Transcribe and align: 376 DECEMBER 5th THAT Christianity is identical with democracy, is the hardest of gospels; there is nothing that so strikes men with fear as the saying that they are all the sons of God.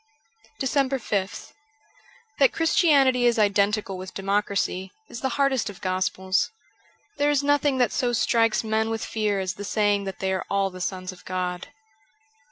376 0.59 0.73
DECEMBER 1.11 1.25
5th 1.27 1.53
THAT 2.39 2.51
Christianity 2.53 3.27
is 3.27 3.37
identical 3.37 3.99
with 3.99 4.15
democracy, 4.15 4.91
is 5.07 5.21
the 5.21 5.29
hardest 5.37 5.69
of 5.69 5.79
gospels; 5.79 6.49
there 7.17 7.29
is 7.29 7.43
nothing 7.43 7.77
that 7.77 7.91
so 7.91 8.11
strikes 8.11 8.63
men 8.63 8.89
with 8.89 9.05
fear 9.05 9.39
as 9.39 9.53
the 9.53 9.63
saying 9.63 10.05
that 10.05 10.17
they 10.17 10.33
are 10.33 10.43
all 10.49 10.71
the 10.71 10.81
sons 10.81 11.11
of 11.11 11.23
God. 11.23 11.67